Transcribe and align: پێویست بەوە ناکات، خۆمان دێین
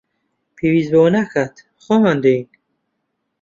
پێویست 0.57 0.91
بەوە 0.93 1.09
ناکات، 1.17 1.55
خۆمان 1.83 2.17
دێین 2.23 2.47